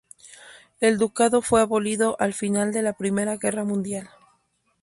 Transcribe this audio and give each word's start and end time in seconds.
El 0.79 0.97
Ducado 0.97 1.43
fue 1.43 1.61
abolido 1.61 2.15
al 2.19 2.33
final 2.33 2.73
de 2.73 2.81
la 2.81 2.93
Primera 2.93 3.37
Guerra 3.37 3.63
Mundial. 3.65 4.09